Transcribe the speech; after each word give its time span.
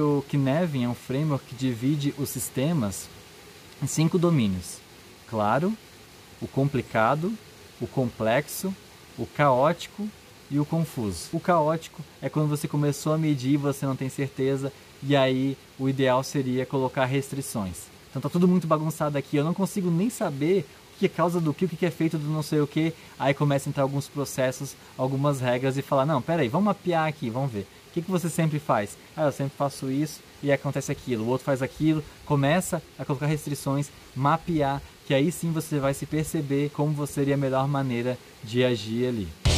O 0.00 0.24
Knevin 0.32 0.84
é 0.84 0.88
um 0.88 0.94
framework 0.94 1.44
que 1.44 1.54
divide 1.54 2.14
os 2.16 2.30
sistemas 2.30 3.06
em 3.82 3.86
cinco 3.86 4.18
domínios: 4.18 4.78
claro, 5.28 5.74
o 6.40 6.48
complicado, 6.48 7.32
o 7.80 7.86
complexo, 7.86 8.74
o 9.18 9.26
caótico 9.26 10.08
e 10.50 10.58
o 10.58 10.64
confuso. 10.64 11.28
O 11.32 11.38
caótico 11.38 12.02
é 12.22 12.30
quando 12.30 12.48
você 12.48 12.66
começou 12.66 13.12
a 13.12 13.18
medir, 13.18 13.58
você 13.58 13.84
não 13.84 13.94
tem 13.94 14.08
certeza, 14.08 14.72
e 15.02 15.14
aí 15.14 15.56
o 15.78 15.88
ideal 15.88 16.22
seria 16.22 16.64
colocar 16.64 17.04
restrições. 17.04 17.82
Então 18.08 18.22
tá 18.22 18.28
tudo 18.28 18.48
muito 18.48 18.66
bagunçado 18.66 19.18
aqui, 19.18 19.36
eu 19.36 19.44
não 19.44 19.54
consigo 19.54 19.90
nem 19.90 20.08
saber 20.08 20.66
o 20.94 20.98
que 20.98 21.06
é 21.06 21.08
causa 21.08 21.40
do 21.40 21.52
que, 21.52 21.66
o 21.66 21.68
que 21.68 21.86
é 21.86 21.90
feito 21.90 22.16
do 22.16 22.28
não 22.28 22.42
sei 22.42 22.60
o 22.60 22.66
que. 22.66 22.94
Aí 23.18 23.34
começa 23.34 23.68
a 23.68 23.70
entrar 23.70 23.82
alguns 23.82 24.08
processos, 24.08 24.74
algumas 24.96 25.40
regras 25.40 25.76
e 25.76 25.82
falar, 25.82 26.06
não, 26.06 26.22
peraí, 26.22 26.48
vamos 26.48 26.66
mapear 26.66 27.06
aqui, 27.06 27.28
vamos 27.28 27.52
ver. 27.52 27.66
O 27.90 27.92
que, 27.92 28.02
que 28.02 28.10
você 28.10 28.30
sempre 28.30 28.60
faz? 28.60 28.96
Ah, 29.16 29.24
eu 29.24 29.32
sempre 29.32 29.54
faço 29.58 29.90
isso 29.90 30.20
e 30.40 30.52
acontece 30.52 30.92
aquilo. 30.92 31.24
O 31.24 31.28
outro 31.28 31.44
faz 31.44 31.60
aquilo. 31.60 32.04
Começa 32.24 32.80
a 32.96 33.04
colocar 33.04 33.26
restrições, 33.26 33.90
mapear, 34.14 34.80
que 35.06 35.12
aí 35.12 35.32
sim 35.32 35.50
você 35.50 35.80
vai 35.80 35.92
se 35.92 36.06
perceber 36.06 36.70
como 36.70 37.04
seria 37.04 37.34
a 37.34 37.36
melhor 37.36 37.66
maneira 37.66 38.16
de 38.44 38.64
agir 38.64 39.08
ali. 39.08 39.49